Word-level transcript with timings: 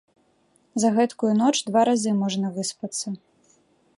За 0.83 0.89
гэткую 0.95 1.33
ноч 1.41 1.57
два 1.67 1.81
разы 1.91 2.11
можна 2.23 2.47
выспацца! 2.57 3.07